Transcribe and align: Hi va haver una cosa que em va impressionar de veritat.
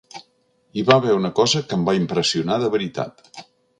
Hi 0.77 0.83
va 0.87 0.95
haver 1.01 1.11
una 1.17 1.31
cosa 1.41 1.61
que 1.67 1.79
em 1.81 1.85
va 1.91 1.97
impressionar 1.99 2.59
de 2.65 2.71
veritat. 2.77 3.23